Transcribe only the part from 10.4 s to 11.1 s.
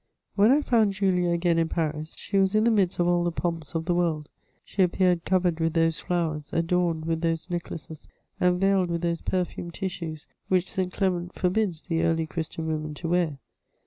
which St.